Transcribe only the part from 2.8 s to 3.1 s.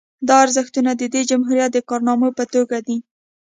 دي